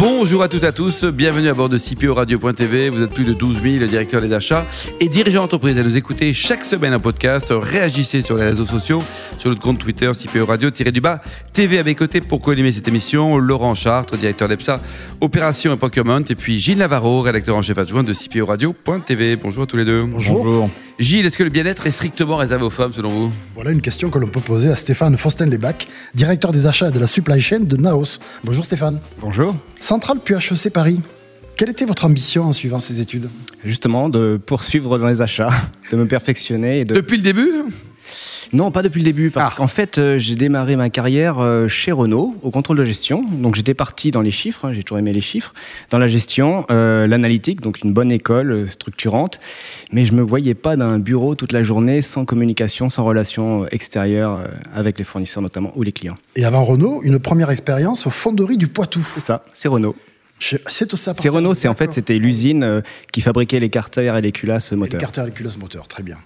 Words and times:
Bonjour 0.00 0.42
à 0.42 0.48
toutes 0.48 0.62
et 0.62 0.66
à 0.66 0.72
tous, 0.72 1.04
bienvenue 1.04 1.50
à 1.50 1.52
bord 1.52 1.68
de 1.68 1.76
CPO 1.76 2.14
Radio.tv. 2.14 2.88
Vous 2.88 3.02
êtes 3.02 3.10
plus 3.10 3.24
de 3.24 3.34
12 3.34 3.60
000 3.62 3.84
directeurs 3.84 4.22
des 4.22 4.32
achats 4.32 4.64
et 4.98 5.08
dirigeants 5.08 5.42
d'entreprise 5.42 5.78
à 5.78 5.82
nous 5.82 5.94
écouter 5.94 6.32
chaque 6.32 6.64
semaine 6.64 6.94
un 6.94 6.98
podcast. 6.98 7.48
Réagissez 7.50 8.22
sur 8.22 8.38
les 8.38 8.46
réseaux 8.46 8.64
sociaux, 8.64 9.02
sur 9.38 9.50
notre 9.50 9.60
compte 9.60 9.78
Twitter 9.78 10.10
CPO 10.10 10.46
Radio-du-bas 10.46 11.20
TV 11.52 11.78
à 11.78 11.84
mes 11.84 11.94
côtés 11.94 12.22
pour 12.22 12.40
co-animer 12.40 12.72
cette 12.72 12.88
émission. 12.88 13.36
Laurent 13.36 13.74
Chartres, 13.74 14.16
directeur 14.16 14.48
d'EPSA, 14.48 14.80
opération 15.20 15.74
et 15.74 15.76
procurement. 15.76 16.20
Et 16.20 16.34
puis 16.34 16.60
Gilles 16.60 16.78
Navarro, 16.78 17.20
rédacteur 17.20 17.56
en 17.56 17.60
chef 17.60 17.76
adjoint 17.76 18.02
de 18.02 18.14
CPO 18.14 18.46
Radio.tv. 18.46 19.36
Bonjour 19.36 19.64
à 19.64 19.66
tous 19.66 19.76
les 19.76 19.84
deux. 19.84 20.04
Bonjour. 20.04 20.70
Gilles, 20.98 21.26
est-ce 21.26 21.38
que 21.38 21.44
le 21.44 21.50
bien-être 21.50 21.86
est 21.86 21.90
strictement 21.90 22.36
réservé 22.36 22.64
aux 22.64 22.70
femmes 22.70 22.92
selon 22.92 23.10
vous? 23.10 23.32
Voilà 23.54 23.70
une 23.70 23.80
question 23.80 24.10
que 24.10 24.18
l'on 24.18 24.28
peut 24.28 24.40
poser 24.40 24.70
à 24.70 24.76
Stéphane 24.76 25.16
Fosten-Lebac, 25.16 25.88
directeur 26.14 26.52
des 26.52 26.66
achats 26.66 26.88
et 26.88 26.90
de 26.90 26.98
la 26.98 27.06
supply 27.06 27.40
chain 27.40 27.60
de 27.60 27.76
Naos. 27.76 28.18
Bonjour 28.44 28.64
Stéphane. 28.64 28.98
Bonjour. 29.20 29.54
Centrale 29.90 30.18
puis 30.24 30.36
HEC 30.36 30.72
Paris. 30.72 31.00
Quelle 31.56 31.70
était 31.70 31.84
votre 31.84 32.04
ambition 32.04 32.44
en 32.44 32.52
suivant 32.52 32.78
ces 32.78 33.00
études? 33.00 33.28
Justement, 33.64 34.08
de 34.08 34.38
poursuivre 34.46 35.00
dans 35.00 35.08
les 35.08 35.20
achats, 35.20 35.50
de 35.90 35.96
me 35.96 36.06
perfectionner. 36.06 36.78
Et 36.78 36.84
de... 36.84 36.94
Depuis 36.94 37.16
le 37.16 37.24
début? 37.24 37.50
Non, 38.52 38.70
pas 38.70 38.82
depuis 38.82 38.98
le 38.98 39.04
début, 39.04 39.30
parce 39.30 39.52
ah. 39.52 39.56
qu'en 39.56 39.68
fait, 39.68 39.98
euh, 39.98 40.18
j'ai 40.18 40.34
démarré 40.34 40.76
ma 40.76 40.90
carrière 40.90 41.38
euh, 41.38 41.68
chez 41.68 41.92
Renault 41.92 42.34
au 42.42 42.50
contrôle 42.50 42.78
de 42.78 42.84
gestion. 42.84 43.24
Donc 43.30 43.54
j'étais 43.54 43.74
parti 43.74 44.10
dans 44.10 44.22
les 44.22 44.30
chiffres, 44.30 44.66
hein, 44.66 44.72
j'ai 44.72 44.82
toujours 44.82 44.98
aimé 44.98 45.12
les 45.12 45.20
chiffres, 45.20 45.54
dans 45.90 45.98
la 45.98 46.06
gestion, 46.06 46.64
euh, 46.70 47.06
l'analytique, 47.06 47.60
donc 47.60 47.82
une 47.82 47.92
bonne 47.92 48.10
école 48.10 48.68
structurante. 48.70 49.38
Mais 49.92 50.04
je 50.04 50.12
me 50.12 50.22
voyais 50.22 50.54
pas 50.54 50.76
d'un 50.76 50.98
bureau 50.98 51.34
toute 51.34 51.52
la 51.52 51.62
journée 51.62 52.02
sans 52.02 52.24
communication, 52.24 52.88
sans 52.88 53.04
relation 53.04 53.66
extérieure 53.68 54.40
avec 54.74 54.98
les 54.98 55.04
fournisseurs 55.04 55.42
notamment 55.42 55.72
ou 55.76 55.82
les 55.82 55.92
clients. 55.92 56.16
Et 56.36 56.44
avant 56.44 56.64
Renault, 56.64 57.02
une 57.02 57.18
première 57.18 57.50
expérience 57.50 58.06
aux 58.06 58.10
fonderies 58.10 58.56
du 58.56 58.68
Poitou. 58.68 59.00
C'est 59.00 59.20
ça, 59.20 59.44
c'est 59.54 59.68
Renault. 59.68 59.96
C'est 60.38 60.96
ça. 60.96 61.14
C'est 61.18 61.28
Renault, 61.28 61.52
c'est 61.52 61.68
en 61.68 61.74
fait 61.74 61.92
c'était 61.92 62.18
l'usine 62.18 62.82
qui 63.12 63.20
fabriquait 63.20 63.60
les 63.60 63.68
carters 63.68 64.16
et 64.16 64.22
les 64.22 64.32
culasses 64.32 64.72
moteurs. 64.72 64.98
les 64.98 64.98
carters 64.98 65.24
et 65.24 65.26
les 65.26 65.32
culasses 65.34 65.58
moteurs, 65.58 65.86
très 65.86 66.02
bien. 66.02 66.16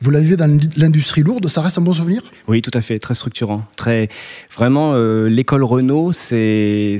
Vous 0.00 0.10
l'avez 0.10 0.36
dans 0.36 0.58
l'industrie 0.76 1.22
lourde, 1.22 1.48
ça 1.48 1.62
reste 1.62 1.78
un 1.78 1.82
bon 1.82 1.92
souvenir? 1.92 2.22
Oui, 2.48 2.62
tout 2.62 2.70
à 2.74 2.80
fait, 2.80 2.98
très 2.98 3.14
structurant. 3.14 3.64
Très, 3.76 4.08
vraiment, 4.54 4.92
euh, 4.94 5.28
l'école 5.28 5.64
Renault, 5.64 6.12
c'est 6.12 6.98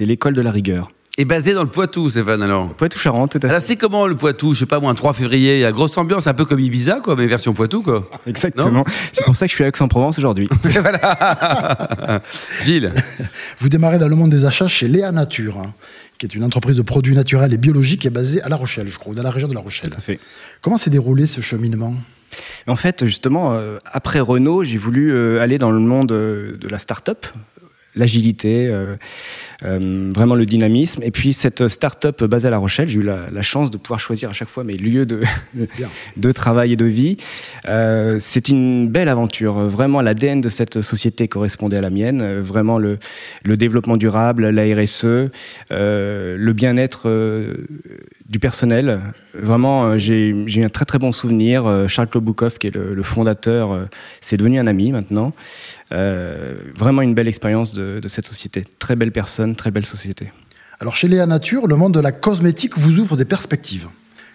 l'école 0.00 0.34
de 0.34 0.42
la 0.42 0.50
rigueur. 0.50 0.90
Et 1.16 1.24
basé 1.24 1.54
dans 1.54 1.62
le 1.62 1.68
Poitou, 1.68 2.10
Stéphane, 2.10 2.42
alors? 2.42 2.74
Poitou-Charentes, 2.74 3.30
tout 3.30 3.38
à 3.38 3.42
fait. 3.42 3.48
Alors, 3.48 3.62
c'est 3.62 3.76
comment 3.76 4.08
le 4.08 4.16
Poitou? 4.16 4.52
Je 4.52 4.58
sais 4.60 4.66
pas, 4.66 4.80
moi, 4.80 4.90
un 4.90 4.96
3 4.96 5.12
février, 5.12 5.58
il 5.58 5.60
y 5.60 5.64
a 5.64 5.70
grosse 5.70 5.96
ambiance, 5.96 6.26
un 6.26 6.34
peu 6.34 6.44
comme 6.44 6.58
Ibiza, 6.58 6.98
quoi, 7.04 7.14
mais 7.14 7.28
version 7.28 7.54
Poitou, 7.54 7.82
quoi. 7.82 8.10
Exactement. 8.26 8.84
C'est 9.12 9.24
pour 9.24 9.36
ça 9.36 9.46
que 9.46 9.50
je 9.50 9.54
suis 9.54 9.62
à 9.62 9.68
Aix-en-Provence 9.68 10.18
aujourd'hui. 10.18 10.48
voilà. 10.64 12.20
Gilles? 12.64 12.92
Vous 13.60 13.68
démarrez 13.68 14.00
dans 14.00 14.08
le 14.08 14.16
monde 14.16 14.30
des 14.30 14.44
achats 14.44 14.66
chez 14.66 14.88
Léa 14.88 15.12
Nature, 15.12 15.58
hein, 15.58 15.72
qui 16.18 16.26
est 16.26 16.34
une 16.34 16.42
entreprise 16.42 16.78
de 16.78 16.82
produits 16.82 17.14
naturels 17.14 17.52
et 17.52 17.58
biologiques 17.58 18.00
qui 18.00 18.08
est 18.08 18.10
basée 18.10 18.42
à 18.42 18.48
La 18.48 18.56
Rochelle, 18.56 18.88
je 18.88 18.98
crois, 18.98 19.14
dans 19.14 19.22
la 19.22 19.30
région 19.30 19.46
de 19.46 19.54
La 19.54 19.60
Rochelle. 19.60 19.90
Tout 19.90 19.98
à 19.98 20.00
fait. 20.00 20.18
Comment 20.62 20.78
s'est 20.78 20.90
déroulé 20.90 21.28
ce 21.28 21.40
cheminement? 21.40 21.94
En 22.66 22.76
fait, 22.76 23.04
justement, 23.04 23.54
euh, 23.54 23.78
après 23.84 24.20
Renault, 24.20 24.64
j'ai 24.64 24.78
voulu 24.78 25.12
euh, 25.12 25.40
aller 25.40 25.58
dans 25.58 25.70
le 25.70 25.80
monde 25.80 26.12
euh, 26.12 26.56
de 26.56 26.68
la 26.68 26.78
start-up, 26.78 27.26
l'agilité, 27.96 28.66
euh, 28.66 28.96
euh, 29.64 30.10
vraiment 30.14 30.34
le 30.34 30.46
dynamisme. 30.46 31.02
Et 31.02 31.10
puis 31.10 31.32
cette 31.32 31.68
start-up 31.68 32.24
basée 32.24 32.48
à 32.48 32.50
La 32.50 32.58
Rochelle, 32.58 32.88
j'ai 32.88 33.00
eu 33.00 33.02
la, 33.02 33.42
chance 33.42 33.70
de 33.70 33.76
pouvoir 33.76 34.00
choisir 34.00 34.30
à 34.30 34.32
chaque 34.32 34.48
fois 34.48 34.64
mes 34.64 34.76
lieux 34.76 35.06
de, 35.06 35.20
de 36.16 36.32
travail 36.32 36.72
et 36.72 36.76
de 36.76 36.84
vie. 36.84 37.16
Euh, 37.68 38.16
c'est 38.18 38.48
une 38.48 38.88
belle 38.88 39.08
aventure. 39.08 39.58
Vraiment, 39.68 40.00
l'ADN 40.00 40.40
de 40.40 40.48
cette 40.48 40.82
société 40.82 41.28
correspondait 41.28 41.76
à 41.76 41.82
la 41.82 41.90
mienne. 41.90 42.40
Vraiment, 42.40 42.78
le, 42.78 42.98
le 43.44 43.56
développement 43.56 43.96
durable, 43.96 44.48
la 44.48 44.62
RSE, 44.74 45.30
le 45.70 46.52
bien-être 46.52 47.08
du 48.28 48.38
personnel. 48.38 49.00
Vraiment, 49.34 49.98
j'ai 49.98 50.28
eu 50.28 50.64
un 50.64 50.68
très 50.68 50.84
très 50.84 50.98
bon 50.98 51.12
souvenir. 51.12 51.86
Charles 51.88 52.08
Kloboukov, 52.08 52.58
qui 52.58 52.68
est 52.68 52.74
le, 52.74 53.02
fondateur, 53.02 53.86
c'est 54.20 54.36
devenu 54.36 54.58
un 54.58 54.66
ami 54.66 54.92
maintenant. 54.92 55.32
Euh, 55.92 56.54
vraiment 56.76 57.02
une 57.02 57.14
belle 57.14 57.28
expérience 57.28 57.74
de, 57.74 58.00
cette 58.08 58.26
société. 58.26 58.64
Très 58.78 58.96
belle 58.96 59.12
personne, 59.12 59.54
très 59.54 59.70
belle 59.70 59.86
société. 59.86 60.32
Alors 60.80 60.96
chez 60.96 61.08
Léa 61.08 61.26
Nature, 61.26 61.66
le 61.66 61.76
monde 61.76 61.94
de 61.94 62.00
la 62.00 62.12
cosmétique 62.12 62.76
vous 62.76 62.98
ouvre 62.98 63.16
des 63.16 63.24
perspectives 63.24 63.88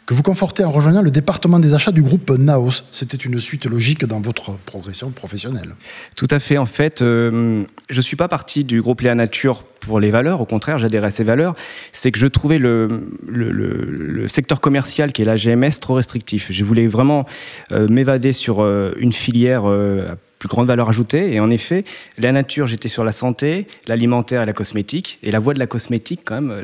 que 0.09 0.15
vous 0.15 0.23
confortez 0.23 0.63
en 0.63 0.71
rejoignant 0.71 1.03
le 1.03 1.11
département 1.11 1.59
des 1.59 1.75
achats 1.75 1.91
du 1.91 2.01
groupe 2.01 2.31
Naos. 2.31 2.81
C'était 2.91 3.15
une 3.15 3.39
suite 3.39 3.65
logique 3.65 4.05
dans 4.05 4.19
votre 4.19 4.57
progression 4.57 5.11
professionnelle. 5.11 5.75
Tout 6.15 6.27
à 6.31 6.39
fait. 6.39 6.57
En 6.57 6.65
fait, 6.65 7.03
euh, 7.03 7.63
je 7.91 7.95
ne 7.95 8.01
suis 8.01 8.15
pas 8.15 8.27
parti 8.27 8.63
du 8.63 8.81
groupe 8.81 9.01
Léa 9.01 9.13
Nature 9.13 9.61
pour 9.79 9.99
les 9.99 10.09
valeurs. 10.09 10.41
Au 10.41 10.45
contraire, 10.45 10.79
j'adhérais 10.79 11.05
à 11.05 11.11
ces 11.11 11.23
valeurs. 11.23 11.53
C'est 11.91 12.11
que 12.11 12.17
je 12.17 12.25
trouvais 12.25 12.57
le, 12.57 12.87
le, 13.27 14.27
secteur 14.27 14.61
commercial 14.61 15.11
qui 15.11 15.21
est 15.21 15.25
la 15.25 15.35
GMS 15.35 15.79
trop 15.79 15.93
restrictif. 15.93 16.51
Je 16.51 16.65
voulais 16.65 16.87
vraiment 16.87 17.27
euh, 17.71 17.87
m'évader 17.87 18.33
sur 18.33 18.65
une 18.65 19.13
filière 19.13 19.65
plus 20.39 20.47
grande 20.47 20.67
valeur 20.67 20.89
ajoutée. 20.89 21.33
Et 21.33 21.39
en 21.39 21.49
effet, 21.49 21.83
la 22.17 22.31
nature, 22.31 22.65
j'étais 22.65 22.87
sur 22.87 23.03
la 23.03 23.11
santé, 23.11 23.67
l'alimentaire 23.87 24.41
et 24.41 24.45
la 24.45 24.53
cosmétique. 24.53 25.19
Et 25.21 25.31
la 25.31 25.39
voie 25.39 25.53
de 25.53 25.59
la 25.59 25.67
cosmétique, 25.67 26.21
quand 26.25 26.41
même, 26.41 26.63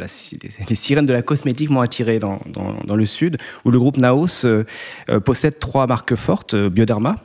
les 0.70 0.76
sirènes 0.76 1.06
de 1.06 1.14
la 1.14 1.22
cosmétique 1.22 1.70
m'ont 1.70 1.82
attiré 1.82 2.18
dans, 2.18 2.40
dans, 2.48 2.96
le 2.96 3.06
sud, 3.06 3.38
où 3.66 3.72
le 3.72 3.78
groupe 3.78 3.98
Naos 3.98 4.46
euh, 4.46 4.64
euh, 5.10 5.20
possède 5.20 5.60
trois 5.60 5.86
marques 5.88 6.16
fortes, 6.16 6.54
euh, 6.54 6.70
Bioderma, 6.70 7.18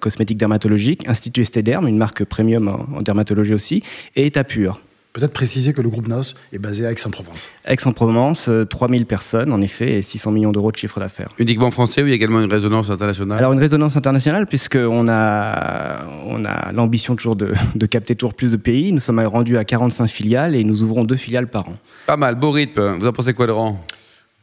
cosmétique 0.00 0.38
dermatologique, 0.38 1.06
Institut 1.06 1.42
Estéderme, 1.42 1.86
une 1.86 1.98
marque 1.98 2.24
premium 2.24 2.66
en, 2.68 2.96
en 2.96 3.02
dermatologie 3.02 3.54
aussi, 3.54 3.82
et 4.16 4.26
Etapure. 4.26 4.80
Peut-être 5.12 5.32
préciser 5.32 5.72
que 5.72 5.80
le 5.80 5.88
groupe 5.88 6.06
NOS 6.06 6.34
est 6.52 6.60
basé 6.60 6.86
à 6.86 6.92
Aix-en-Provence. 6.92 7.50
Aix-en-Provence, 7.66 8.48
3000 8.68 9.02
euh, 9.02 9.04
personnes 9.04 9.52
en 9.52 9.60
effet 9.60 9.94
et 9.94 10.02
600 10.02 10.30
millions 10.30 10.52
d'euros 10.52 10.70
de 10.70 10.76
chiffre 10.76 11.00
d'affaires. 11.00 11.28
Uniquement 11.38 11.72
français 11.72 12.02
ou 12.02 12.06
il 12.06 12.10
y 12.10 12.12
a 12.12 12.14
également 12.14 12.40
une 12.40 12.50
résonance 12.50 12.90
internationale? 12.90 13.38
Alors 13.38 13.52
une 13.52 13.58
résonance 13.58 13.96
internationale 13.96 14.46
puisqu'on 14.46 15.08
a, 15.08 16.04
on 16.26 16.44
a 16.44 16.70
l'ambition 16.70 17.16
toujours 17.16 17.34
de, 17.34 17.52
capter 17.86 18.14
toujours 18.14 18.34
plus 18.34 18.52
de 18.52 18.56
pays. 18.56 18.92
Nous 18.92 19.00
sommes 19.00 19.18
rendus 19.18 19.58
à 19.58 19.64
45 19.64 20.06
filiales 20.06 20.54
et 20.54 20.62
nous 20.62 20.84
ouvrons 20.84 21.02
deux 21.02 21.16
filiales 21.16 21.48
par 21.48 21.68
an. 21.68 21.74
Pas 22.06 22.16
mal, 22.16 22.36
beau 22.36 22.52
rythme. 22.52 22.98
Vous 23.00 23.06
en 23.06 23.12
pensez 23.12 23.34
quoi 23.34 23.46
Laurent? 23.46 23.84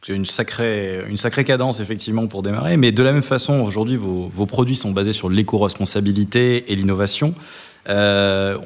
C'est 0.02 0.14
une 0.14 0.26
sacrée, 0.26 1.02
une 1.08 1.16
sacrée 1.16 1.44
cadence 1.44 1.80
effectivement 1.80 2.28
pour 2.28 2.42
démarrer, 2.42 2.76
mais 2.76 2.92
de 2.92 3.02
la 3.02 3.12
même 3.12 3.22
façon, 3.22 3.60
aujourd'hui, 3.62 3.96
vos, 3.96 4.28
vos, 4.28 4.46
produits 4.46 4.76
sont 4.76 4.92
basés 4.92 5.12
sur 5.12 5.28
l'éco-responsabilité 5.28 6.70
et 6.70 6.76
l'innovation. 6.76 7.34
Euh, 7.88 8.56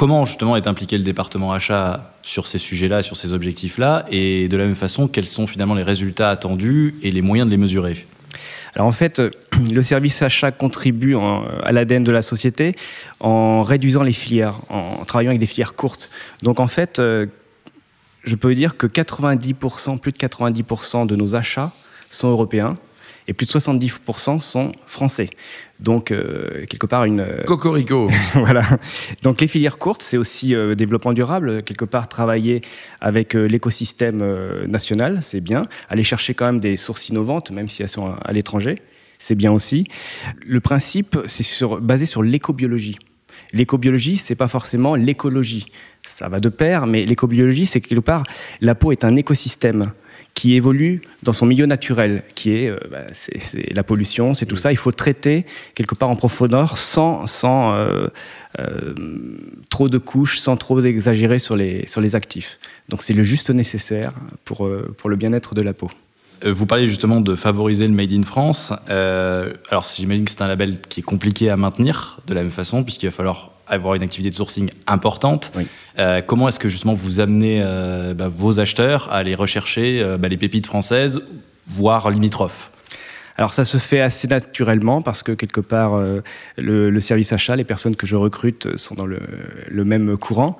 Comment 0.00 0.24
justement 0.24 0.56
est 0.56 0.66
impliqué 0.66 0.96
le 0.96 1.04
département 1.04 1.52
achat 1.52 2.10
sur 2.22 2.46
ces 2.46 2.56
sujets-là, 2.56 3.02
sur 3.02 3.18
ces 3.18 3.34
objectifs-là 3.34 4.06
Et 4.10 4.48
de 4.48 4.56
la 4.56 4.64
même 4.64 4.74
façon, 4.74 5.08
quels 5.08 5.26
sont 5.26 5.46
finalement 5.46 5.74
les 5.74 5.82
résultats 5.82 6.30
attendus 6.30 6.94
et 7.02 7.10
les 7.10 7.20
moyens 7.20 7.46
de 7.46 7.50
les 7.50 7.58
mesurer? 7.58 8.06
Alors 8.74 8.86
en 8.86 8.92
fait, 8.92 9.20
le 9.70 9.82
service 9.82 10.22
achat 10.22 10.52
contribue 10.52 11.16
à 11.18 11.70
l'ADN 11.72 12.02
de 12.02 12.12
la 12.12 12.22
société 12.22 12.76
en 13.20 13.62
réduisant 13.62 14.02
les 14.02 14.14
filières, 14.14 14.62
en 14.70 15.04
travaillant 15.04 15.32
avec 15.32 15.40
des 15.40 15.44
filières 15.44 15.74
courtes. 15.74 16.08
Donc 16.42 16.60
en 16.60 16.66
fait, 16.66 16.98
euh, 16.98 17.26
je 18.24 18.36
peux 18.36 18.54
dire 18.54 18.78
que 18.78 18.86
90%, 18.86 19.98
plus 19.98 20.12
de 20.12 20.16
90% 20.16 21.08
de 21.08 21.14
nos 21.14 21.34
achats 21.34 21.72
sont 22.08 22.28
européens 22.28 22.78
et 23.28 23.32
plus 23.32 23.46
de 23.46 23.52
70% 23.52 24.40
sont 24.40 24.72
français. 24.86 25.30
Donc, 25.80 26.10
euh, 26.10 26.64
quelque 26.66 26.86
part, 26.86 27.04
une. 27.04 27.20
Euh, 27.20 27.42
Cocorico 27.44 28.10
Voilà. 28.34 28.62
Donc, 29.22 29.40
les 29.40 29.46
filières 29.46 29.78
courtes, 29.78 30.02
c'est 30.02 30.16
aussi 30.16 30.54
euh, 30.54 30.74
développement 30.74 31.12
durable. 31.12 31.62
Quelque 31.62 31.84
part, 31.84 32.08
travailler 32.08 32.60
avec 33.00 33.34
l'écosystème 33.34 34.22
national, 34.66 35.20
c'est 35.22 35.40
bien. 35.40 35.66
Aller 35.88 36.02
chercher 36.02 36.34
quand 36.34 36.46
même 36.46 36.60
des 36.60 36.76
sources 36.76 37.08
innovantes, 37.08 37.50
même 37.50 37.68
si 37.68 37.82
elles 37.82 37.88
sont 37.88 38.14
à, 38.22 38.32
l'étranger, 38.32 38.76
c'est 39.18 39.34
bien 39.34 39.52
aussi. 39.52 39.84
Le 40.44 40.60
principe, 40.60 41.18
c'est 41.26 41.42
sur, 41.42 41.80
basé 41.80 42.06
sur 42.06 42.22
l'écobiologie. 42.22 42.96
L'écobiologie, 43.52 44.16
c'est 44.16 44.34
pas 44.34 44.48
forcément 44.48 44.94
l'écologie. 44.94 45.66
Ça 46.06 46.28
va 46.28 46.40
de 46.40 46.48
pair, 46.48 46.86
mais 46.86 47.04
l'écobiologie, 47.04 47.66
c'est 47.66 47.80
quelque 47.80 48.00
part, 48.00 48.24
la 48.60 48.74
peau 48.74 48.92
est 48.92 49.04
un 49.04 49.16
écosystème 49.16 49.92
qui 50.34 50.54
évolue 50.54 51.02
dans 51.22 51.32
son 51.32 51.46
milieu 51.46 51.66
naturel, 51.66 52.22
qui 52.34 52.52
est, 52.52 52.68
euh, 52.68 52.78
bah, 52.90 53.02
la 53.70 53.82
pollution, 53.82 54.34
c'est 54.34 54.46
tout 54.46 54.56
ça. 54.56 54.72
Il 54.72 54.76
faut 54.76 54.92
traiter 54.92 55.44
quelque 55.74 55.94
part 55.94 56.10
en 56.10 56.16
profondeur 56.16 56.78
sans, 56.78 57.26
sans 57.26 57.74
euh, 57.74 58.06
euh, 58.58 58.94
trop 59.68 59.88
de 59.88 59.98
couches, 59.98 60.38
sans 60.38 60.56
trop 60.56 60.80
exagérer 60.80 61.38
sur 61.38 61.56
les, 61.56 61.86
sur 61.86 62.00
les 62.00 62.14
actifs. 62.14 62.58
Donc 62.88 63.02
c'est 63.02 63.14
le 63.14 63.22
juste 63.22 63.50
nécessaire 63.50 64.12
pour, 64.44 64.68
pour 64.96 65.10
le 65.10 65.16
bien-être 65.16 65.54
de 65.54 65.62
la 65.62 65.72
peau. 65.72 65.90
Vous 66.44 66.64
parlez 66.64 66.86
justement 66.86 67.20
de 67.20 67.34
favoriser 67.34 67.86
le 67.86 67.92
Made 67.92 68.12
in 68.14 68.22
France. 68.22 68.72
alors 68.88 69.86
j'imagine 69.94 70.24
que 70.24 70.30
c'est 70.30 70.40
un 70.40 70.48
label 70.48 70.80
qui 70.80 71.00
est 71.00 71.02
compliqué 71.02 71.50
à 71.50 71.56
maintenir 71.58 72.18
de 72.26 72.32
la 72.32 72.42
même 72.42 72.50
façon, 72.50 72.82
puisqu'il 72.82 73.06
va 73.06 73.12
falloir 73.12 73.52
avoir 73.70 73.94
une 73.94 74.02
activité 74.02 74.30
de 74.30 74.34
sourcing 74.34 74.70
importante. 74.86 75.52
Euh, 75.98 76.20
comment 76.20 76.48
est-ce 76.48 76.58
que 76.58 76.68
justement 76.68 76.94
vous 76.94 77.20
amenez 77.20 77.60
euh, 77.62 78.14
bah, 78.14 78.28
vos 78.28 78.60
acheteurs 78.60 79.08
à 79.10 79.16
aller 79.16 79.34
rechercher 79.34 80.02
euh, 80.02 80.18
bah, 80.18 80.28
les 80.28 80.36
pépites 80.36 80.66
françaises, 80.66 81.22
voire 81.66 82.10
limitrophes? 82.10 82.70
Alors 83.36 83.54
ça 83.54 83.64
se 83.64 83.78
fait 83.78 84.00
assez 84.00 84.28
naturellement 84.28 85.00
parce 85.00 85.22
que 85.22 85.32
quelque 85.32 85.62
part, 85.62 85.94
euh, 85.94 86.20
le, 86.58 86.90
le, 86.90 87.00
service 87.00 87.32
achat, 87.32 87.56
les 87.56 87.64
personnes 87.64 87.96
que 87.96 88.06
je 88.06 88.16
recrute 88.16 88.76
sont 88.76 88.94
dans 88.94 89.06
le, 89.06 89.20
le 89.68 89.84
même 89.84 90.18
courant. 90.18 90.58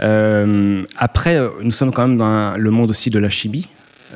Euh, 0.00 0.84
après, 0.96 1.40
nous 1.62 1.72
sommes 1.72 1.92
quand 1.92 2.06
même 2.06 2.18
dans 2.18 2.56
le 2.56 2.70
monde 2.70 2.90
aussi 2.90 3.10
de 3.10 3.18
la 3.18 3.30
chimie. 3.30 3.66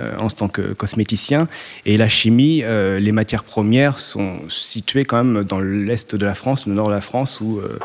Euh, 0.00 0.16
en 0.18 0.28
tant 0.28 0.48
que 0.48 0.72
cosméticien. 0.72 1.46
Et 1.86 1.96
la 1.96 2.08
chimie, 2.08 2.62
euh, 2.64 2.98
les 2.98 3.12
matières 3.12 3.44
premières 3.44 4.00
sont 4.00 4.40
situées 4.48 5.04
quand 5.04 5.22
même 5.22 5.44
dans 5.44 5.60
l'est 5.60 6.16
de 6.16 6.26
la 6.26 6.34
France, 6.34 6.66
le 6.66 6.74
nord 6.74 6.88
de 6.88 6.92
la 6.92 7.00
France 7.00 7.40
ou 7.40 7.58
euh, 7.58 7.78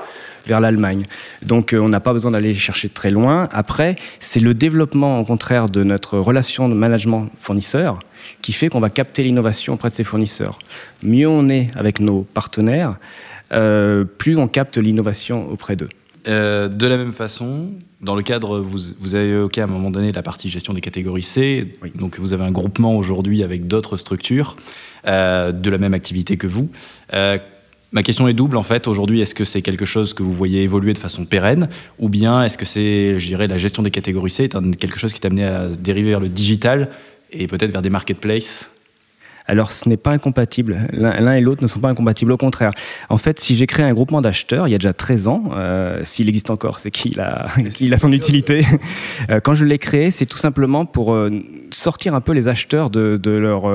vers 0.47 0.59
l'Allemagne. 0.59 1.06
Donc 1.44 1.75
on 1.77 1.88
n'a 1.88 2.00
pas 2.00 2.11
besoin 2.11 2.31
d'aller 2.31 2.56
chercher 2.56 2.89
très 2.89 3.11
loin. 3.11 3.47
Après, 3.51 3.95
c'est 4.19 4.39
le 4.39 4.56
développement 4.56 5.19
au 5.19 5.23
contraire 5.23 5.69
de 5.69 5.83
notre 5.83 6.17
relation 6.17 6.67
de 6.67 6.73
management 6.73 7.29
fournisseur 7.38 8.00
qui 8.41 8.53
fait 8.53 8.69
qu'on 8.69 8.79
va 8.79 8.89
capter 8.89 9.21
l'innovation 9.21 9.75
auprès 9.75 9.91
de 9.91 9.95
ces 9.95 10.03
fournisseurs. 10.03 10.57
Mieux 11.03 11.27
on 11.27 11.47
est 11.47 11.67
avec 11.75 12.00
nos 12.00 12.23
partenaires, 12.23 12.97
plus 13.50 14.38
on 14.38 14.47
capte 14.47 14.77
l'innovation 14.77 15.47
auprès 15.51 15.75
d'eux. 15.75 15.89
De 16.25 16.88
la 16.88 16.98
même 16.98 17.13
façon, 17.13 17.71
dans 18.01 18.16
le 18.16 18.24
cadre, 18.24 18.60
vous, 18.60 18.80
vous, 19.00 19.16
avez 19.16 19.30
évoqué 19.30 19.62
à 19.62 19.66
un 19.66 19.68
moment 19.68 19.92
donné 19.92 20.12
la 20.12 20.24
partie 20.24 20.50
gestion 20.50 20.74
des 20.74 20.81
catégories 20.81 21.21
C. 21.21 21.74
Donc 21.95 22.18
vous 22.19 22.33
avez 22.33 22.44
un 22.44 22.51
groupement 22.51 22.95
aujourd'hui 22.95 23.44
avec 23.44 23.68
d'autres 23.68 23.98
structures 23.98 24.56
euh, 25.07 25.51
de 25.51 25.69
la 25.69 25.77
même 25.77 25.94
activité 25.94 26.38
que 26.38 26.48
vous. 26.48 26.69
Euh, 27.13 27.38
ma 27.92 28.04
question 28.04 28.27
est 28.27 28.33
double 28.33 28.56
en 28.56 28.63
fait. 28.63 28.88
Aujourd'hui, 28.88 29.19
est-ce 29.19 29.36
que 29.36 29.44
c'est 29.44 29.62
quelque 29.62 29.86
chose 29.86 30.13
que 30.13 30.24
vous 30.24 30.31
voyez 30.31 30.63
évoluer 30.63 30.94
de 30.94 30.98
façon 30.98 31.25
pérenne 31.25 31.68
ou 32.00 32.07
bien 32.07 32.44
est-ce 32.44 32.57
que 32.57 32.65
c'est, 32.65 33.19
je 33.19 33.27
dirais, 33.27 33.48
la 33.48 33.57
gestion 33.57 33.83
des 33.83 33.92
catégories 33.92 34.31
C 34.31 34.45
est 34.45 34.75
quelque 34.77 34.98
chose 34.98 35.12
qui 35.12 35.19
est 35.19 35.27
amené 35.27 35.44
à 35.44 35.68
dériver 35.68 36.12
vers 36.12 36.22
le 36.22 36.30
digital 36.30 36.89
et 37.31 37.48
peut-être 37.48 37.72
vers 37.72 37.81
des 37.81 37.89
marketplaces 37.89 38.72
alors, 39.50 39.72
ce 39.72 39.90
n'est 39.90 39.98
pas 39.98 40.12
incompatible. 40.12 40.78
L'un 40.92 41.34
et 41.34 41.42
l'autre 41.42 41.63
ne 41.63 41.68
sont 41.68 41.80
pas 41.80 41.90
incompatibles. 41.90 42.31
Au 42.31 42.38
contraire. 42.38 42.69
En 43.10 43.18
fait, 43.18 43.40
si 43.40 43.56
j'ai 43.56 43.66
créé 43.66 43.84
un 43.84 43.94
groupement 43.94 44.22
d'acheteurs, 44.22 44.68
il 44.68 44.72
y 44.72 44.75
a 44.75 44.78
déjà 44.78 44.94
13 44.94 45.28
ans, 45.28 45.44
euh, 45.56 46.01
s'il 46.04 46.30
existe 46.30 46.51
encore, 46.51 46.78
c'est 46.78 46.92
qu'il 46.92 47.19
a, 47.19 47.48
qu'il 47.74 47.92
a 47.96 47.98
son 47.98 48.12
utilité. 48.12 48.63
Euh, 49.30 49.40
quand 49.40 49.54
je 49.54 49.66
l'ai 49.66 49.78
créé, 49.78 50.12
c'est 50.12 50.25
tout 50.25 50.38
simplement 50.38 50.86
pour 50.86 51.13
euh, 51.13 51.30
sortir 51.72 52.16
un 52.16 52.22
peu 52.22 52.31
les 52.31 52.48
acheteurs 52.48 52.90
de, 52.90 53.18
de 53.18 53.31
leur 53.31 53.66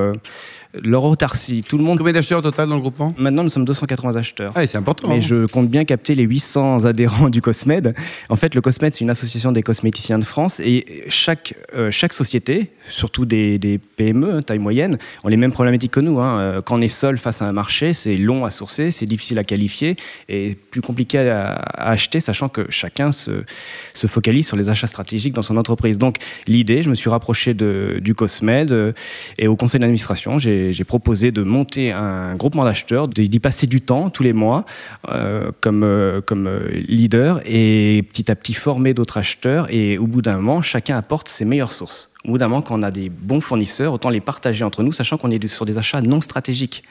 leur 0.82 1.04
autarcie. 1.04 1.62
Tout 1.66 1.78
le 1.78 1.84
monde. 1.84 1.98
Combien 1.98 2.12
d'acheteurs 2.12 2.38
au 2.38 2.42
total 2.42 2.68
dans 2.68 2.74
le 2.74 2.80
groupement 2.80 3.14
Maintenant, 3.18 3.44
nous 3.44 3.50
sommes 3.50 3.64
280 3.64 4.16
acheteurs. 4.16 4.52
Ah, 4.54 4.66
c'est 4.66 4.78
important. 4.78 5.08
Mais 5.08 5.16
hein. 5.16 5.20
je 5.20 5.46
compte 5.46 5.68
bien 5.68 5.84
capter 5.84 6.14
les 6.14 6.24
800 6.24 6.84
adhérents 6.84 7.28
du 7.28 7.40
Cosmed. 7.40 7.94
En 8.28 8.36
fait, 8.36 8.54
le 8.54 8.60
Cosmed, 8.60 8.94
c'est 8.94 9.00
une 9.00 9.10
association 9.10 9.52
des 9.52 9.62
cosméticiens 9.62 10.18
de 10.18 10.24
France 10.24 10.60
et 10.60 11.04
chaque, 11.08 11.54
euh, 11.74 11.90
chaque 11.90 12.12
société, 12.12 12.70
surtout 12.88 13.24
des, 13.24 13.58
des, 13.58 13.78
PME, 13.78 14.42
taille 14.42 14.58
moyenne, 14.58 14.98
ont 15.22 15.28
les 15.28 15.36
mêmes 15.36 15.52
problématiques 15.52 15.92
que 15.92 16.00
nous. 16.00 16.20
Hein. 16.20 16.38
Euh, 16.38 16.60
quand 16.60 16.78
on 16.78 16.80
est 16.80 16.88
seul 16.88 17.18
face 17.18 17.42
à 17.42 17.46
un 17.46 17.52
marché, 17.52 17.92
c'est 17.92 18.16
long 18.16 18.44
à 18.44 18.50
sourcer, 18.50 18.90
c'est 18.90 19.06
difficile 19.06 19.38
à 19.38 19.44
qualifier 19.44 19.96
et 20.28 20.56
plus 20.70 20.80
compliqué 20.80 21.18
à, 21.18 21.54
acheter, 21.76 22.20
sachant 22.20 22.48
que 22.48 22.66
chacun 22.70 23.12
se, 23.12 23.44
se, 23.92 24.06
focalise 24.06 24.46
sur 24.46 24.56
les 24.56 24.68
achats 24.68 24.86
stratégiques 24.86 25.34
dans 25.34 25.42
son 25.42 25.56
entreprise. 25.56 25.98
Donc, 25.98 26.18
l'idée, 26.46 26.82
je 26.82 26.90
me 26.90 26.94
suis 26.94 27.10
rapproché 27.10 27.54
de, 27.54 27.98
du 28.00 28.14
Cosmed 28.14 28.72
euh, 28.72 28.92
et 29.38 29.48
au 29.48 29.56
conseil 29.56 29.80
d'administration, 29.80 30.38
j'ai 30.38 30.63
j'ai 30.72 30.84
proposé 30.84 31.32
de 31.32 31.42
monter 31.42 31.92
un 31.92 32.34
groupement 32.34 32.64
d'acheteurs, 32.64 33.08
d'y 33.08 33.40
passer 33.40 33.66
du 33.66 33.80
temps 33.80 34.10
tous 34.10 34.22
les 34.22 34.32
mois 34.32 34.64
euh, 35.08 35.50
comme, 35.60 35.82
euh, 35.82 36.20
comme 36.20 36.46
euh, 36.46 36.68
leader 36.88 37.40
et 37.44 38.04
petit 38.10 38.30
à 38.30 38.36
petit 38.36 38.54
former 38.54 38.94
d'autres 38.94 39.18
acheteurs. 39.18 39.66
Et 39.70 39.98
au 39.98 40.06
bout 40.06 40.22
d'un 40.22 40.36
moment, 40.36 40.62
chacun 40.62 40.96
apporte 40.96 41.28
ses 41.28 41.44
meilleures 41.44 41.72
sources. 41.72 42.13
Au 42.26 42.30
bout 42.30 42.38
d'un 42.38 42.48
moment, 42.48 42.62
quand 42.62 42.78
on 42.78 42.82
a 42.82 42.90
des 42.90 43.10
bons 43.10 43.42
fournisseurs, 43.42 43.92
autant 43.92 44.08
les 44.08 44.20
partager 44.20 44.64
entre 44.64 44.82
nous, 44.82 44.92
sachant 44.92 45.18
qu'on 45.18 45.30
est 45.30 45.46
sur 45.46 45.66
des 45.66 45.76
achats 45.76 46.00
non 46.00 46.22
stratégiques. 46.22 46.82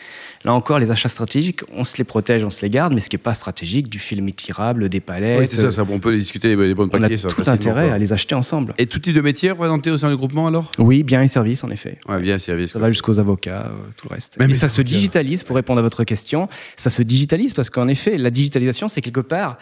Là 0.45 0.53
encore, 0.53 0.77
les 0.77 0.91
achats 0.91 1.09
stratégiques, 1.09 1.61
on 1.73 1.83
se 1.83 1.97
les 1.97 2.03
protège, 2.03 2.43
on 2.43 2.51
se 2.51 2.61
les 2.61 2.69
garde, 2.69 2.93
mais 2.93 3.01
ce 3.01 3.09
qui 3.09 3.15
n'est 3.15 3.21
pas 3.21 3.33
stratégique, 3.33 3.89
du 3.89 3.97
film 3.97 4.29
étirable, 4.29 4.89
des 4.89 4.99
palettes. 4.99 5.39
Oui, 5.39 5.47
c'est 5.49 5.71
ça, 5.71 5.83
on 5.89 5.99
peut 5.99 6.15
discuter 6.15 6.55
les 6.55 6.75
bonnes 6.75 6.91
paquets. 6.91 7.15
On 7.23 7.27
a 7.27 7.31
tout 7.31 7.49
intérêt 7.49 7.89
à 7.89 7.97
les 7.97 8.13
acheter 8.13 8.35
ensemble. 8.35 8.75
Et 8.77 8.85
tout 8.85 8.99
type 8.99 9.15
de 9.15 9.21
métier 9.21 9.49
représenté 9.49 9.89
au 9.89 9.97
sein 9.97 10.11
du 10.11 10.17
groupement 10.17 10.45
alors? 10.45 10.71
Oui, 10.77 11.01
bien 11.01 11.23
et 11.23 11.27
service 11.27 11.63
en 11.63 11.71
effet. 11.71 11.97
Ouais, 12.07 12.19
bien 12.21 12.35
et 12.35 12.39
service. 12.39 12.73
Ça 12.73 12.79
va 12.79 12.89
jusqu'aux 12.89 13.17
avocats, 13.17 13.71
euh, 13.71 13.89
tout 13.97 14.07
le 14.09 14.13
reste. 14.13 14.37
Mais 14.39 14.53
ça 14.53 14.69
se 14.69 14.83
digitalise, 14.83 15.41
pour 15.41 15.55
répondre 15.55 15.79
à 15.79 15.81
votre 15.81 16.03
question, 16.03 16.47
ça 16.75 16.91
se 16.91 17.01
digitalise 17.01 17.55
parce 17.55 17.71
qu'en 17.71 17.87
effet, 17.87 18.19
la 18.19 18.29
digitalisation, 18.29 18.87
c'est 18.87 19.01
quelque 19.01 19.21
part 19.21 19.57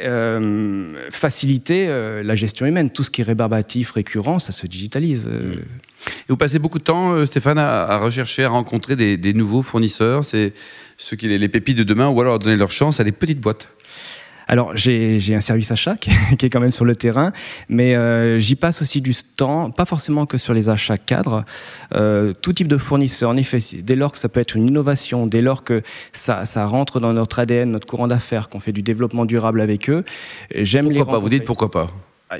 euh, 0.00 1.08
faciliter 1.10 1.86
euh, 1.88 2.22
la 2.22 2.34
gestion 2.34 2.66
humaine. 2.66 2.90
Tout 2.90 3.04
ce 3.04 3.10
qui 3.10 3.20
est 3.20 3.24
rébarbatif, 3.24 3.92
récurrent, 3.92 4.38
ça 4.38 4.52
se 4.52 4.66
digitalise. 4.66 5.28
Euh. 5.30 5.54
Et 5.54 6.28
vous 6.28 6.36
passez 6.36 6.58
beaucoup 6.58 6.78
de 6.78 6.84
temps, 6.84 7.24
Stéphane, 7.26 7.58
à, 7.58 7.98
rechercher, 7.98 8.44
à 8.44 8.48
rencontrer 8.48 8.96
des, 8.96 9.32
nouveaux 9.34 9.62
fournisseurs, 9.62 10.24
c'est 10.24 10.52
ceux 10.96 11.16
qui 11.16 11.28
les, 11.28 11.38
les 11.38 11.48
pépites 11.48 11.76
de 11.76 11.82
demain, 11.82 12.08
ou 12.08 12.20
alors 12.20 12.38
donner 12.38 12.56
leur 12.56 12.70
chance 12.70 13.00
à 13.00 13.04
des 13.04 13.12
petites 13.12 13.40
boîtes? 13.40 13.68
Alors, 14.48 14.74
j'ai 14.74 15.34
un 15.34 15.40
service 15.40 15.70
achat 15.70 15.96
qui, 16.00 16.10
est 16.10 16.50
quand 16.50 16.60
même 16.60 16.70
sur 16.70 16.86
le 16.86 16.96
terrain, 16.96 17.32
mais 17.68 17.94
euh, 17.94 18.38
j'y 18.38 18.56
passe 18.56 18.80
aussi 18.80 19.02
du 19.02 19.12
temps, 19.14 19.70
pas 19.70 19.84
forcément 19.84 20.24
que 20.24 20.38
sur 20.38 20.54
les 20.54 20.70
achats 20.70 20.96
cadres, 20.96 21.44
euh, 21.94 22.32
tout 22.40 22.54
type 22.54 22.66
de 22.66 22.78
fournisseur. 22.78 23.30
En 23.30 23.36
effet, 23.36 23.58
dès 23.82 23.94
lors 23.94 24.10
que 24.10 24.18
ça 24.18 24.30
peut 24.30 24.40
être 24.40 24.56
une 24.56 24.66
innovation, 24.66 25.26
dès 25.26 25.42
lors 25.42 25.64
que 25.64 25.82
ça, 26.12 26.46
ça 26.46 26.64
rentre 26.64 26.98
dans 26.98 27.12
notre 27.12 27.38
ADN, 27.38 27.70
notre 27.70 27.86
courant 27.86 28.08
d'affaires, 28.08 28.48
qu'on 28.48 28.60
fait 28.60 28.72
du 28.72 28.82
développement 28.82 29.26
durable 29.26 29.60
avec 29.60 29.90
eux, 29.90 30.04
j'aime 30.54 30.90
les 30.90 31.04
pas? 31.04 31.18
Vous 31.18 31.28
dites 31.28 31.44
pourquoi 31.44 31.70
pas? 31.70 31.90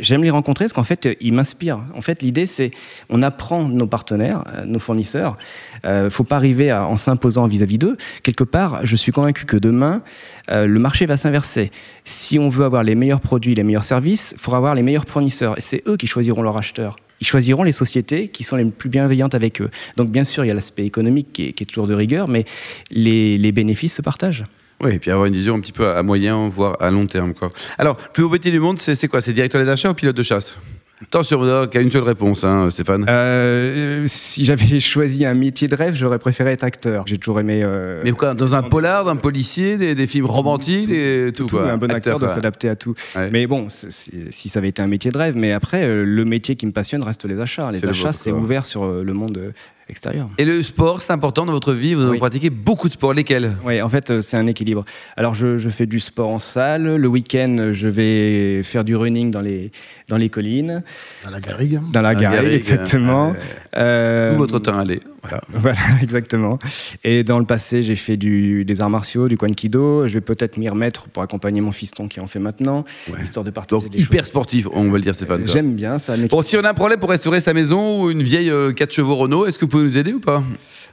J'aime 0.00 0.22
les 0.22 0.30
rencontrer 0.30 0.66
parce 0.66 0.74
qu'en 0.74 0.82
fait, 0.82 1.08
ils 1.20 1.32
m'inspirent. 1.32 1.80
En 1.94 2.02
fait, 2.02 2.22
l'idée, 2.22 2.44
c'est 2.44 2.70
on 3.08 3.22
apprend 3.22 3.64
nos 3.64 3.86
partenaires, 3.86 4.44
euh, 4.48 4.64
nos 4.66 4.78
fournisseurs. 4.78 5.38
Il 5.84 5.88
euh, 5.88 6.04
ne 6.04 6.08
faut 6.10 6.24
pas 6.24 6.36
arriver 6.36 6.70
en 6.72 6.98
s'imposant 6.98 7.46
vis-à-vis 7.46 7.78
d'eux. 7.78 7.96
Quelque 8.22 8.44
part, 8.44 8.84
je 8.84 8.96
suis 8.96 9.12
convaincu 9.12 9.46
que 9.46 9.56
demain, 9.56 10.02
euh, 10.50 10.66
le 10.66 10.78
marché 10.78 11.06
va 11.06 11.16
s'inverser. 11.16 11.70
Si 12.04 12.38
on 12.38 12.50
veut 12.50 12.66
avoir 12.66 12.82
les 12.82 12.94
meilleurs 12.94 13.20
produits, 13.20 13.54
les 13.54 13.62
meilleurs 13.62 13.84
services, 13.84 14.34
il 14.36 14.40
faudra 14.40 14.58
avoir 14.58 14.74
les 14.74 14.82
meilleurs 14.82 15.06
fournisseurs. 15.08 15.56
Et 15.56 15.62
c'est 15.62 15.82
eux 15.86 15.96
qui 15.96 16.06
choisiront 16.06 16.42
leurs 16.42 16.58
acheteurs. 16.58 16.96
Ils 17.20 17.26
choisiront 17.26 17.62
les 17.62 17.72
sociétés 17.72 18.28
qui 18.28 18.44
sont 18.44 18.56
les 18.56 18.66
plus 18.66 18.90
bienveillantes 18.90 19.34
avec 19.34 19.60
eux. 19.62 19.70
Donc, 19.96 20.10
bien 20.10 20.24
sûr, 20.24 20.44
il 20.44 20.48
y 20.48 20.50
a 20.50 20.54
l'aspect 20.54 20.84
économique 20.84 21.32
qui 21.32 21.44
est, 21.44 21.64
toujours 21.64 21.86
de 21.86 21.94
rigueur, 21.94 22.28
mais 22.28 22.44
les 22.90 23.52
bénéfices 23.52 23.94
se 23.94 24.02
partagent. 24.02 24.44
Oui, 24.80 24.94
et 24.94 24.98
puis 24.98 25.10
avoir 25.10 25.26
une 25.26 25.34
vision 25.34 25.56
un 25.56 25.60
petit 25.60 25.72
peu 25.72 25.88
à 25.88 26.02
moyen, 26.02 26.48
voire 26.48 26.76
à 26.80 26.90
long 26.90 27.06
terme. 27.06 27.34
Quoi. 27.34 27.50
Alors, 27.78 27.96
le 28.00 28.12
plus 28.12 28.22
beau 28.22 28.30
métier 28.30 28.50
du 28.50 28.60
monde, 28.60 28.78
c'est 28.78 29.08
quoi? 29.08 29.20
C'est 29.20 29.32
directeur 29.32 29.62
des 29.62 29.68
achats 29.68 29.90
ou 29.90 29.94
pilote 29.94 30.16
de 30.16 30.22
chasse? 30.22 30.56
Attention, 31.00 31.44
il 31.44 31.74
y 31.74 31.78
a 31.78 31.80
une 31.80 31.92
seule 31.92 32.02
réponse, 32.02 32.42
hein, 32.42 32.70
Stéphane. 32.70 33.04
Euh, 33.08 34.02
si 34.06 34.44
j'avais 34.44 34.80
choisi 34.80 35.24
un 35.24 35.34
métier 35.34 35.68
de 35.68 35.76
rêve, 35.76 35.94
j'aurais 35.94 36.18
préféré 36.18 36.52
être 36.52 36.64
acteur. 36.64 37.04
J'ai 37.06 37.18
toujours 37.18 37.38
aimé. 37.38 37.60
Euh, 37.62 38.00
Mais 38.02 38.10
quoi 38.10 38.34
Dans 38.34 38.56
un 38.56 38.62
polar, 38.62 39.08
un 39.08 39.14
policier, 39.14 39.78
des, 39.78 40.06
films 40.06 40.26
romantiques, 40.26 40.90
tout, 41.34 41.46
tout, 41.46 41.58
Un 41.58 41.76
bon 41.76 41.90
acteur, 41.92 42.18
doit 42.18 42.28
s'adapter 42.28 42.68
à 42.68 42.74
tout. 42.74 42.94
Mais 43.30 43.46
bon, 43.46 43.68
si 43.68 44.48
ça 44.48 44.58
avait 44.58 44.68
été 44.68 44.82
un 44.82 44.88
métier 44.88 45.12
de 45.12 45.18
rêve, 45.18 45.36
mais 45.36 45.52
après, 45.52 45.84
euh, 45.84 46.04
le 46.04 46.24
métier 46.24 46.56
qui 46.56 46.66
me 46.66 46.72
passionne 46.72 47.02
reste 47.02 47.24
les 47.26 47.38
achats. 47.38 47.70
Les 47.70 47.84
achats, 47.86 48.12
c'est 48.12 48.32
ouvert 48.32 48.66
sur 48.66 48.84
le 48.86 49.12
monde 49.12 49.52
extérieur. 49.88 50.28
Et 50.38 50.44
le 50.44 50.62
sport, 50.62 51.00
c'est 51.00 51.12
important 51.12 51.46
dans 51.46 51.52
votre 51.52 51.72
vie 51.72 51.94
Vous 51.94 52.16
pratiquez 52.16 52.50
beaucoup 52.50 52.88
de 52.88 52.94
sports, 52.94 53.14
lesquels? 53.14 53.52
Oui, 53.64 53.80
en 53.80 53.88
fait, 53.88 54.20
c'est 54.20 54.36
un 54.36 54.46
équilibre. 54.46 54.84
Alors, 55.16 55.34
je, 55.34 55.56
je, 55.56 55.68
fais 55.68 55.86
du 55.86 56.00
sport 56.00 56.28
en 56.28 56.38
salle. 56.38 56.96
Le 56.96 57.08
week-end, 57.08 57.70
je 57.72 57.88
vais 57.88 58.62
faire 58.62 58.84
du 58.84 58.96
running 58.96 59.30
dans 59.30 59.40
les, 59.40 59.70
dans 60.08 60.16
les 60.16 60.28
collines. 60.28 60.82
Dans 61.24 61.30
la 61.30 61.40
garrigue. 61.40 61.80
Dans 61.92 62.02
la, 62.02 62.14
garrigue, 62.14 62.52
exactement. 62.52 63.34
Euh, 63.76 64.34
Où 64.34 64.38
votre 64.38 64.58
temps 64.58 64.78
aller 64.78 65.00
voilà. 65.22 65.40
voilà. 65.52 65.78
exactement. 66.02 66.58
Et 67.04 67.24
dans 67.24 67.38
le 67.38 67.44
passé, 67.44 67.82
j'ai 67.82 67.96
fait 67.96 68.16
du, 68.16 68.64
des 68.64 68.80
arts 68.80 68.90
martiaux, 68.90 69.28
du 69.28 69.36
Kido. 69.36 70.06
Je 70.06 70.14
vais 70.14 70.20
peut-être 70.20 70.56
m'y 70.56 70.68
remettre 70.68 71.08
pour 71.08 71.22
accompagner 71.22 71.60
mon 71.60 71.72
fiston 71.72 72.08
qui 72.08 72.20
en 72.20 72.26
fait 72.26 72.38
maintenant, 72.38 72.84
histoire 73.22 73.44
de 73.44 73.50
partager. 73.50 73.82
Donc 73.82 73.98
hyper 73.98 74.24
sportif, 74.24 74.68
on 74.72 74.90
va 74.90 74.98
le 74.98 75.02
dire, 75.02 75.14
Stéphane. 75.14 75.46
J'aime 75.46 75.74
bien 75.74 75.98
ça. 75.98 76.16
Bon, 76.30 76.42
si 76.42 76.56
on 76.56 76.64
a 76.64 76.70
un 76.70 76.74
problème 76.74 77.00
pour 77.00 77.10
restaurer 77.10 77.40
sa 77.40 77.52
maison 77.54 78.02
ou 78.02 78.10
une 78.10 78.22
vieille 78.22 78.48
4 78.48 78.52
euh, 78.52 78.86
chevaux 78.90 79.16
Renault, 79.16 79.46
est-ce 79.46 79.58
que 79.58 79.64
vous 79.64 79.70
pouvez 79.70 79.84
nous 79.84 79.98
aider 79.98 80.12
ou 80.12 80.20
pas? 80.20 80.42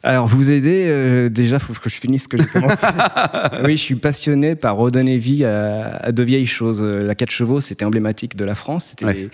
Alors, 0.04 0.28
vous 0.28 0.52
aider, 0.52 0.86
euh, 0.88 1.30
déjà, 1.30 1.56
il 1.56 1.60
faut 1.60 1.74
que 1.74 1.90
je 1.90 1.96
finisse 1.96 2.24
ce 2.24 2.28
que 2.28 2.38
j'ai 2.38 2.46
commencé. 2.46 2.86
oui, 3.64 3.78
je 3.78 3.82
suis 3.82 3.96
passionné 3.96 4.56
par 4.56 4.76
redonner 4.76 5.18
vie 5.18 5.46
à, 5.46 6.12
de 6.12 6.24
vieilles 6.24 6.46
choses. 6.46 6.84
La 6.84 7.16
4 7.16 7.32
chevaux, 7.32 7.62
c'était 7.62 7.86
emblématique 7.86 8.36
de 8.36 8.46
la 8.46 8.56
France. 8.56 8.94
C'était 8.96 9.30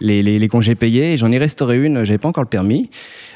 les, 0.00 0.22
les, 0.22 0.38
les, 0.38 0.48
congés 0.48 0.74
payés. 0.74 1.16
J'en 1.16 1.30
ai 1.30 1.38
restauré 1.38 1.76
une, 1.76 2.04
j'avais 2.04 2.18
pas 2.18 2.28
encore 2.28 2.44
le 2.44 2.48
permis. 2.48 2.90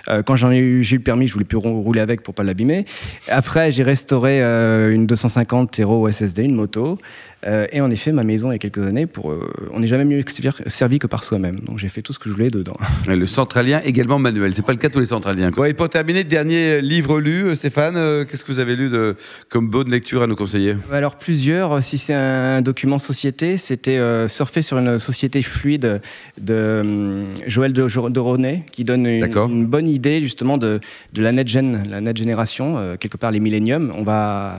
Euh, 0.08 0.22
quand 0.22 0.36
j'en 0.36 0.50
ai 0.50 0.58
eu, 0.58 0.82
j'ai 0.82 0.94
eu 0.94 0.98
le 0.98 1.04
permis, 1.08 1.26
je 1.26 1.32
voulais 1.32 1.46
plus 1.46 1.56
rouler 1.56 2.02
avec 2.02 2.22
pour 2.22 2.34
pas 2.34 2.42
l'abîmer. 2.42 2.84
Après, 3.28 3.70
j'ai 3.70 3.82
restauré 3.82 4.42
euh, 4.42 4.92
une 4.92 5.06
250 5.06 5.70
Tero 5.70 6.06
SSD, 6.10 6.42
une 6.42 6.54
moto. 6.54 6.98
Euh, 7.46 7.66
et 7.72 7.80
en 7.80 7.90
effet, 7.90 8.12
ma 8.12 8.24
maison, 8.24 8.50
il 8.50 8.54
y 8.54 8.56
a 8.56 8.58
quelques 8.58 8.84
années, 8.84 9.06
pour, 9.06 9.30
euh, 9.30 9.48
on 9.72 9.80
n'est 9.80 9.86
jamais 9.86 10.04
mieux 10.04 10.22
servi 10.66 10.98
que 10.98 11.06
par 11.06 11.24
soi-même. 11.24 11.60
Donc 11.60 11.78
j'ai 11.78 11.88
fait 11.88 12.02
tout 12.02 12.12
ce 12.12 12.18
que 12.18 12.28
je 12.28 12.34
voulais 12.34 12.50
dedans. 12.50 12.76
Le 13.06 13.26
centralien 13.26 13.80
également 13.84 14.18
manuel. 14.18 14.54
C'est 14.54 14.64
pas 14.64 14.72
le 14.72 14.78
cas 14.78 14.88
de 14.88 14.94
tous 14.94 15.00
les 15.00 15.06
centraliens. 15.06 15.50
Quoi. 15.50 15.68
Et 15.68 15.74
pour 15.74 15.88
terminer, 15.88 16.24
dernier 16.24 16.80
livre 16.80 17.20
lu, 17.20 17.54
Stéphane, 17.54 18.24
qu'est-ce 18.26 18.44
que 18.44 18.52
vous 18.52 18.58
avez 18.58 18.76
lu 18.76 18.88
de, 18.88 19.16
comme 19.48 19.68
bonne 19.68 19.90
lecture 19.90 20.22
à 20.22 20.26
nous 20.26 20.36
conseiller? 20.36 20.76
Alors 20.90 21.16
plusieurs. 21.16 21.82
Si 21.82 21.98
c'est 21.98 22.14
un 22.14 22.60
document 22.60 22.98
société, 22.98 23.56
c'était 23.56 23.98
surfer 24.28 24.62
sur 24.62 24.78
une 24.78 24.98
société 24.98 25.42
fluide 25.42 26.00
de 26.40 27.24
Joël 27.46 27.72
de, 27.72 27.86
de 27.86 28.70
qui 28.72 28.84
donne 28.84 29.06
une, 29.06 29.66
bonne 29.66 29.88
idée 29.88 30.20
justement 30.20 30.58
de, 30.58 30.80
de 31.12 31.22
la 31.22 31.32
net 31.32 31.48
gen, 31.48 31.86
la 31.88 32.00
net 32.00 32.16
génération, 32.16 32.96
quelque 32.98 33.16
part 33.16 33.30
les 33.30 33.40
milléniums. 33.40 33.92
On 33.96 34.02
va, 34.02 34.58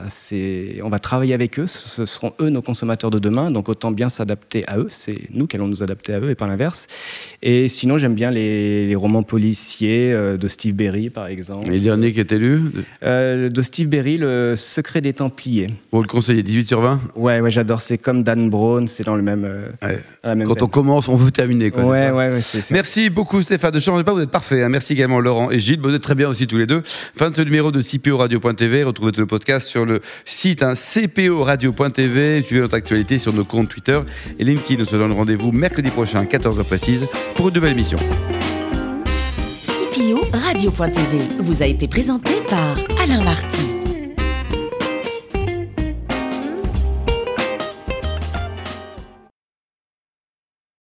on 0.83 0.89
va 0.89 0.99
travailler 0.99 1.33
avec 1.33 1.59
eux. 1.59 1.67
Ce 1.67 2.05
seront 2.05 2.33
eux 2.39 2.49
nos 2.49 2.61
consommateurs 2.69 3.09
de 3.09 3.19
demain. 3.19 3.49
Donc 3.51 3.67
autant 3.67 3.91
bien 3.91 4.09
s'adapter 4.09 4.63
à 4.67 4.77
eux. 4.77 4.87
C'est 4.89 5.29
nous 5.31 5.47
qui 5.47 5.55
allons 5.55 5.67
nous 5.67 5.81
adapter 5.81 6.13
à 6.13 6.19
eux 6.19 6.29
et 6.29 6.35
pas 6.35 6.47
l'inverse. 6.47 6.87
Et 7.41 7.67
sinon, 7.67 7.97
j'aime 7.97 8.13
bien 8.13 8.29
les, 8.31 8.95
romans 8.95 9.23
policiers 9.23 10.11
euh, 10.11 10.37
de 10.37 10.47
Steve 10.47 10.75
Berry, 10.75 11.09
par 11.09 11.27
exemple. 11.27 11.67
Et 11.67 11.77
le 11.77 11.79
dernier 11.79 12.11
qui 12.11 12.19
est 12.19 12.31
lu 12.33 12.59
euh, 13.03 13.49
De 13.49 13.61
Steve 13.61 13.87
Berry, 13.87 14.17
Le 14.17 14.55
Secret 14.57 15.01
des 15.01 15.13
Templiers. 15.13 15.67
Vous 15.91 16.01
le 16.01 16.07
conseillez 16.07 16.43
18 16.43 16.67
sur 16.67 16.81
20 16.81 16.99
Ouais, 17.15 17.39
ouais 17.39 17.49
j'adore. 17.49 17.81
C'est 17.81 17.97
comme 17.97 18.23
Dan 18.23 18.49
Brown, 18.49 18.87
c'est 18.87 19.03
dans 19.03 19.15
le 19.15 19.21
même. 19.21 19.45
Euh, 19.45 19.97
Quand 20.45 20.61
on 20.61 20.67
commence, 20.67 21.07
on 21.07 21.15
veut 21.15 21.31
terminer. 21.31 21.71
Quoi, 21.71 21.85
ouais, 21.85 22.11
ouais, 22.11 22.39
Merci 22.71 23.09
beaucoup, 23.09 23.41
Stéphane. 23.41 23.73
Ne 23.73 23.79
changez 23.79 24.03
pas, 24.03 24.13
vous 24.13 24.21
êtes 24.21 24.31
parfait. 24.31 24.63
Hein. 24.63 24.69
Merci 24.69 24.93
également, 24.93 25.19
Laurent 25.19 25.49
et 25.49 25.59
Gilles. 25.59 25.79
Vous 25.81 25.93
êtes 25.93 26.03
très 26.03 26.15
bien 26.15 26.27
aussi 26.29 26.45
tous 26.45 26.57
les 26.57 26.67
deux. 26.67 26.83
Fin 26.85 27.29
de 27.29 27.35
ce 27.35 27.41
numéro 27.41 27.71
de 27.71 27.81
CPO 27.81 28.17
Radio.tv. 28.17 28.83
Retrouvez 28.83 29.11
le 29.17 29.25
podcast 29.25 29.67
sur 29.67 29.85
le 29.85 30.01
site 30.25 30.61
hein, 30.63 30.73
cporadio.tv. 30.73 32.43
Notre 32.61 32.75
actualité 32.75 33.19
sur 33.19 33.33
nos 33.33 33.43
comptes 33.43 33.69
Twitter 33.69 33.99
et 34.37 34.43
LinkedIn. 34.43 34.83
On 34.83 34.85
se 34.85 34.95
donne 34.95 35.11
rendez-vous 35.11 35.51
mercredi 35.51 35.89
prochain, 35.89 36.23
14h 36.23 36.63
précise, 36.63 37.05
pour 37.35 37.49
une 37.49 37.55
nouvelle 37.55 37.71
émission. 37.71 37.97
CPO 39.61 40.25
Radio.tv 40.33 41.19
vous 41.39 41.63
a 41.63 41.65
été 41.65 41.87
présenté 41.87 42.33
par 42.49 42.77
Alain 43.03 43.23
Marty. 43.23 43.68